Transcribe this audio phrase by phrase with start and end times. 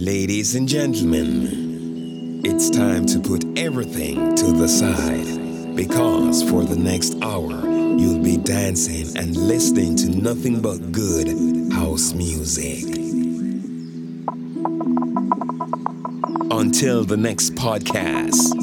[0.00, 7.16] Ladies and gentlemen, it's time to put everything to the side because for the next
[7.20, 11.28] hour, you'll be dancing and listening to nothing but good
[11.70, 12.84] house music.
[16.50, 18.54] Until the next podcast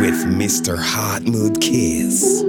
[0.00, 0.78] with Mr.
[0.78, 2.44] Hot Mood Kiss.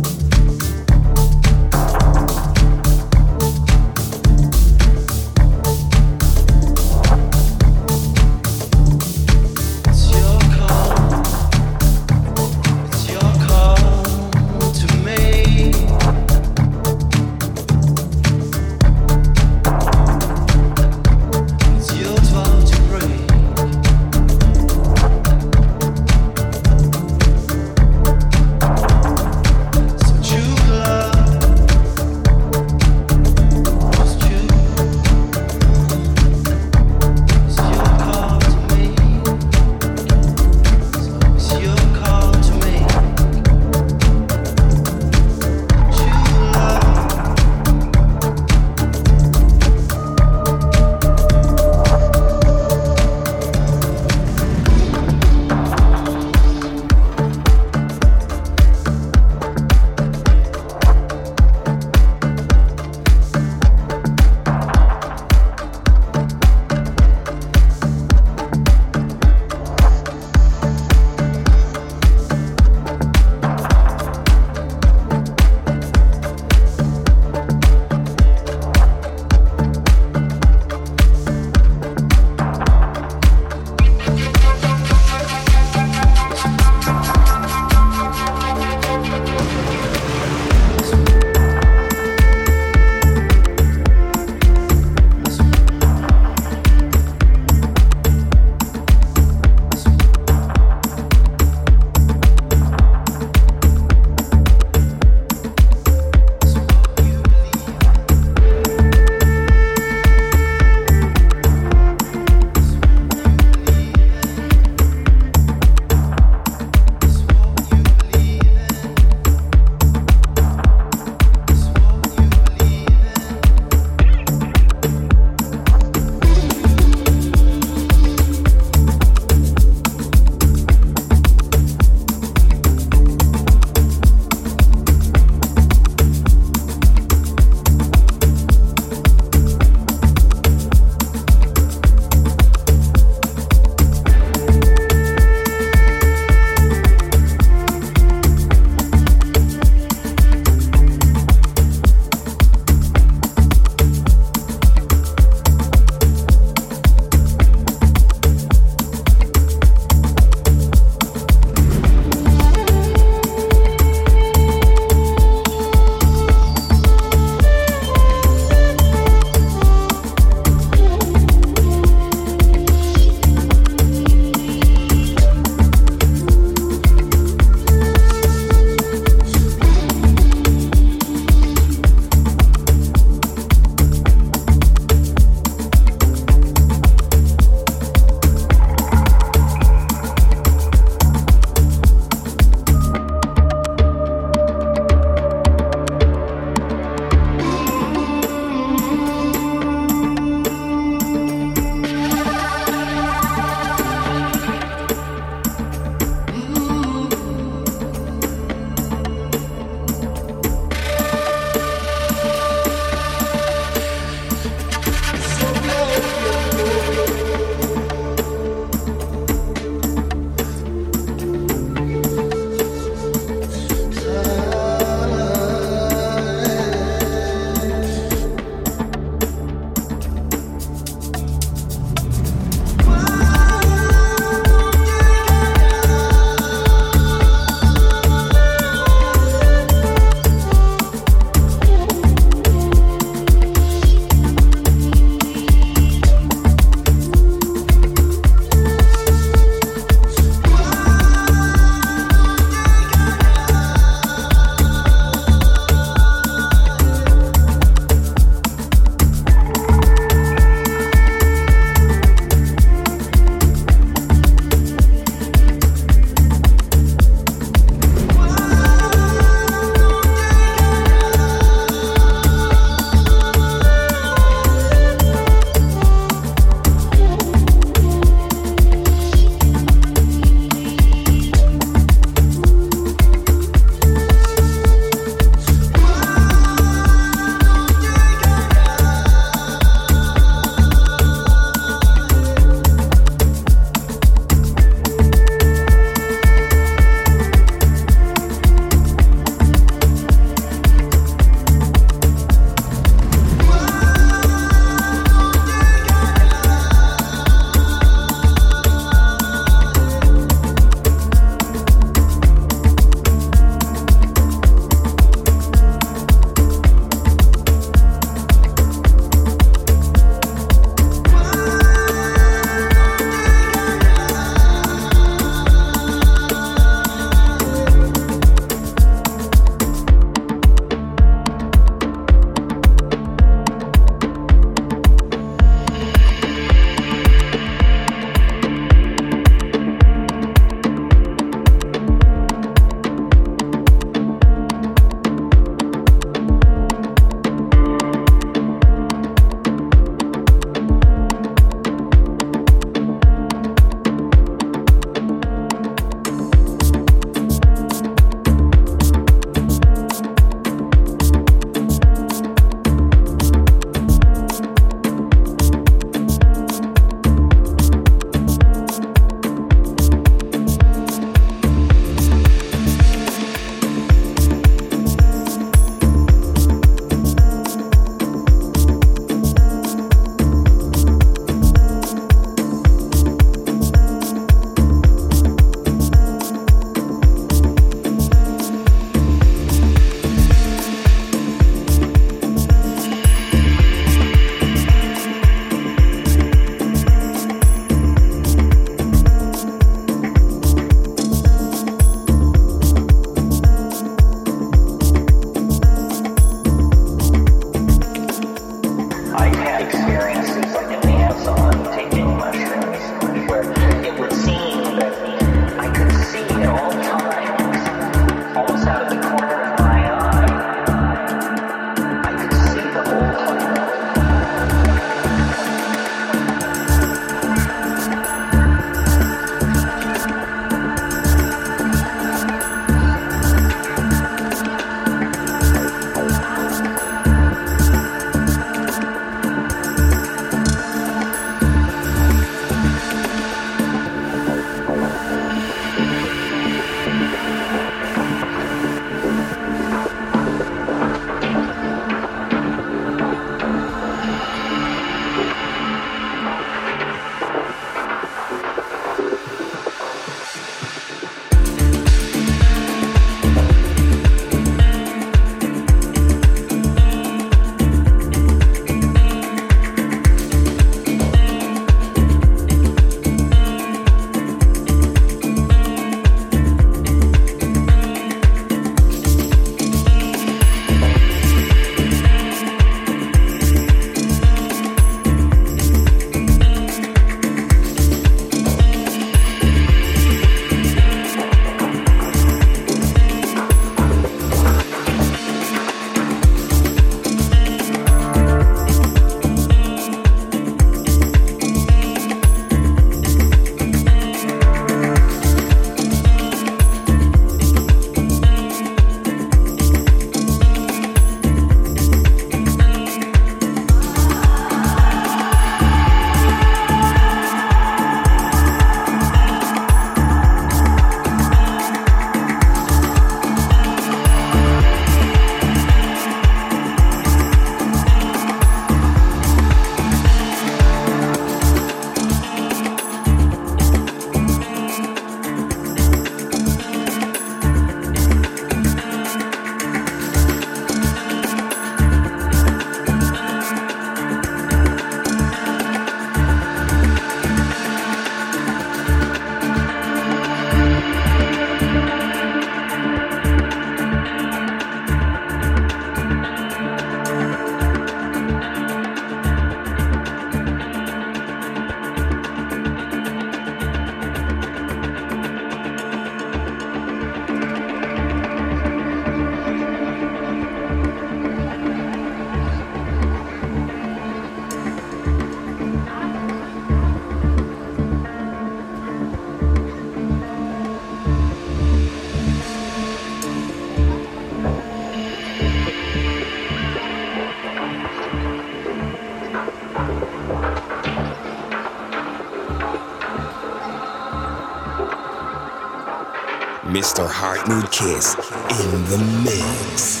[597.81, 600.00] Kiss in the mix.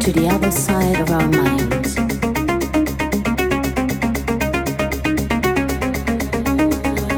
[0.00, 1.94] to the other side of our minds.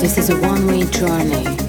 [0.01, 1.62] This is a one way journey.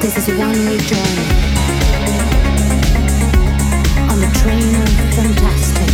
[0.00, 1.28] This is one-way journey
[4.08, 5.91] on the train of fantastic.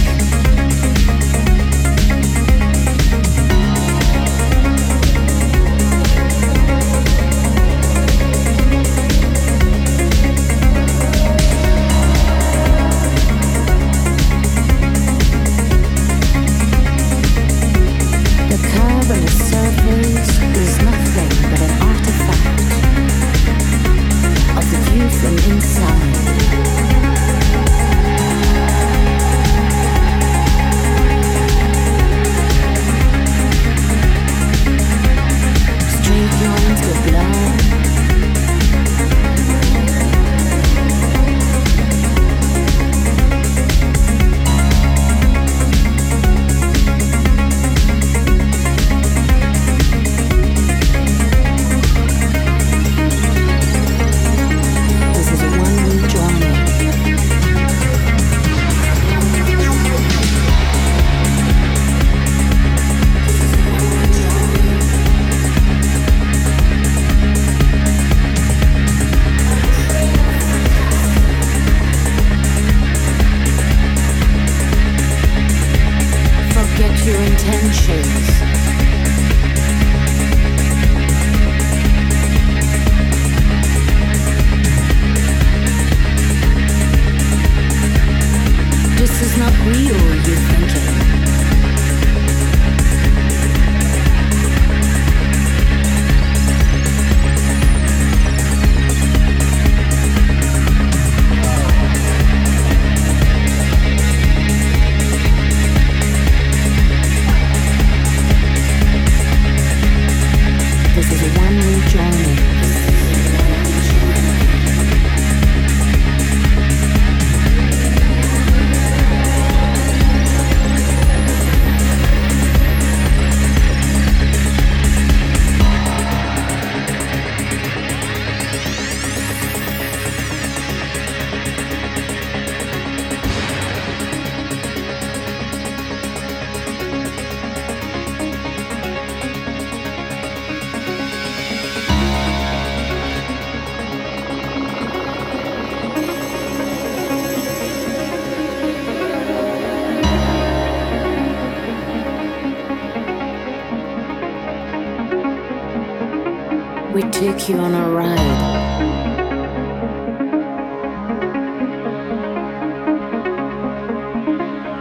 [157.18, 158.16] Take you on a ride.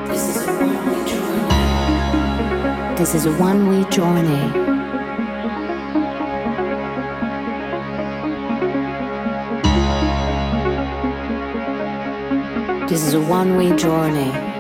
[0.08, 2.96] This is a one-way journey.
[2.96, 4.42] This is a one-way journey.
[12.88, 14.57] This is a one-way journey.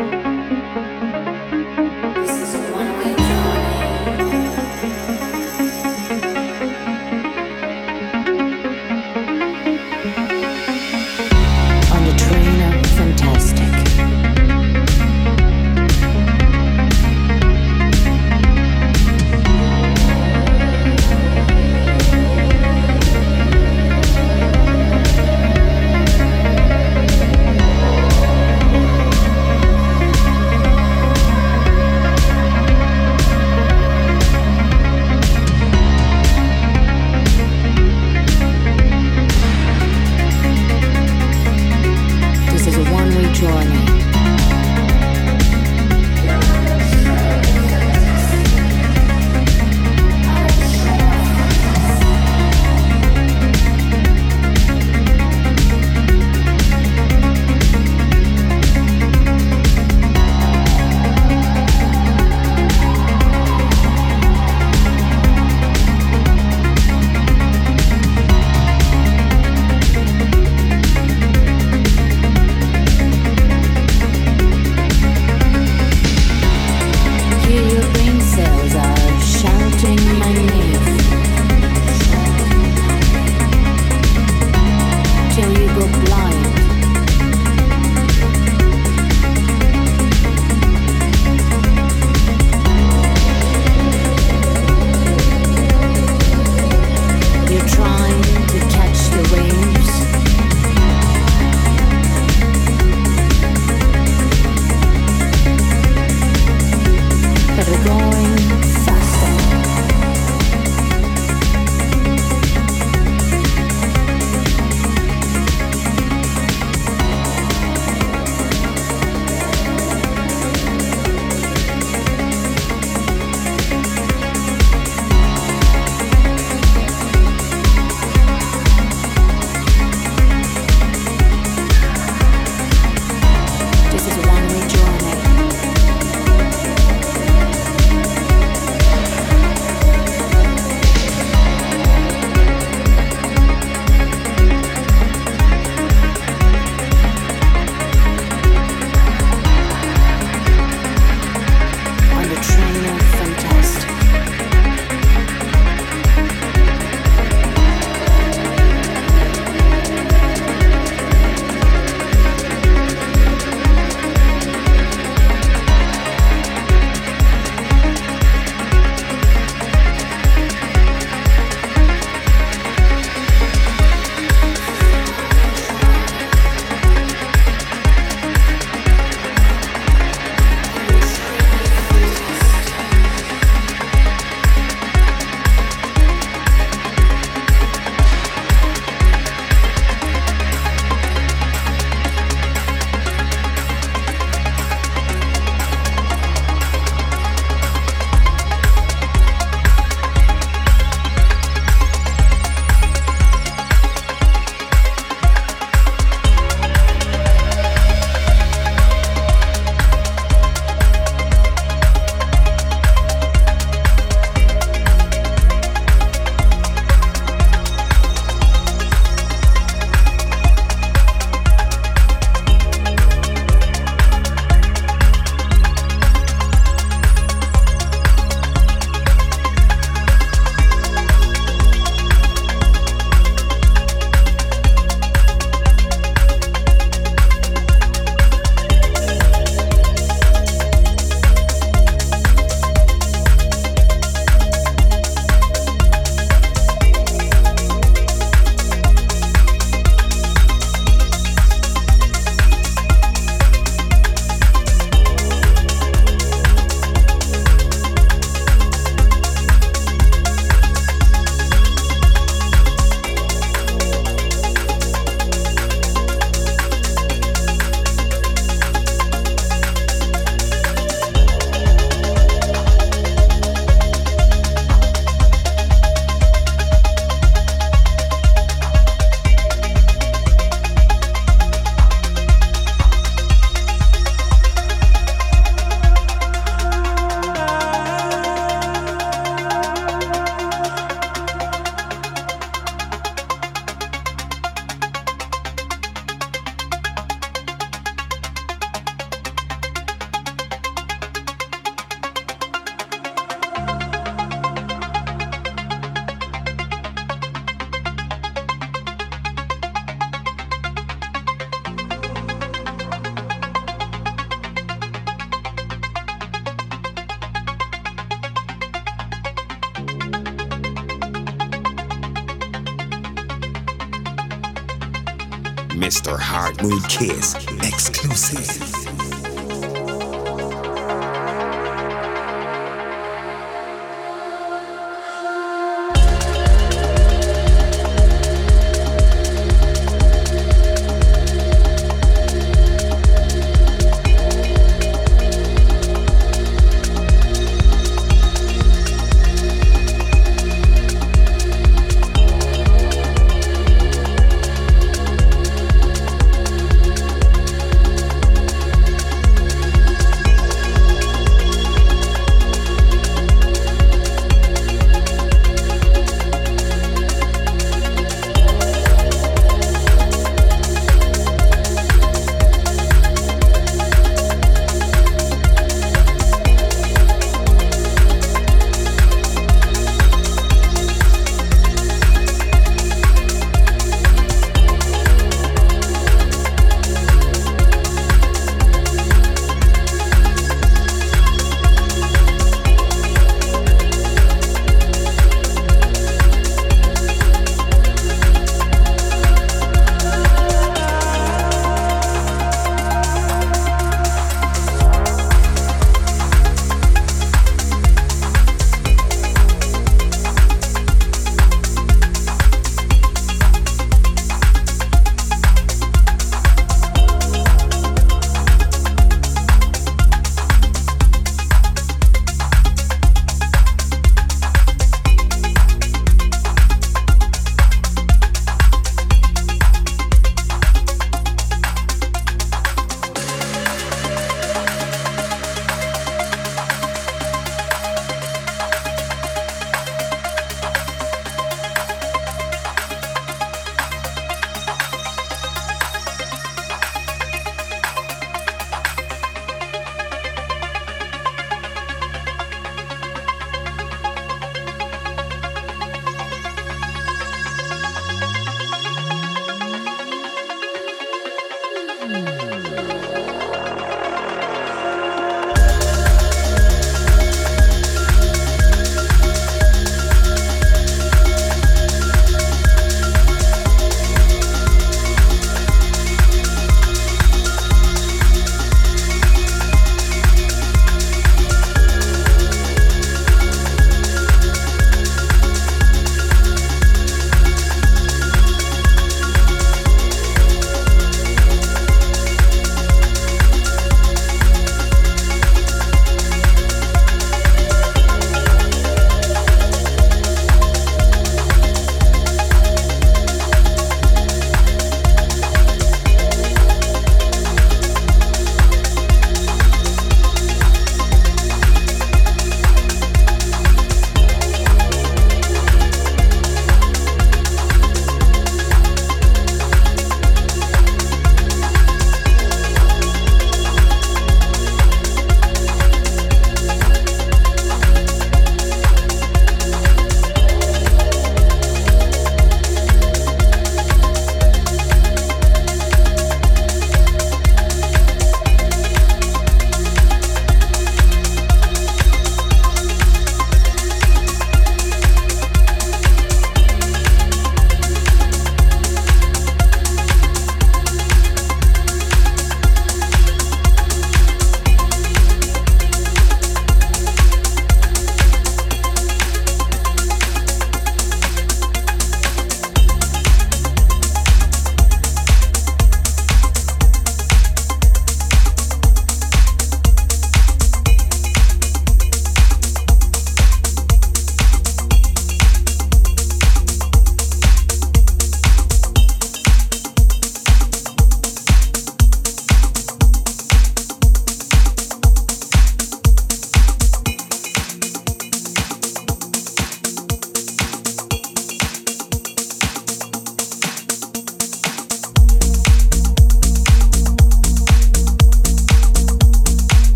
[326.61, 327.46] Mood Kiss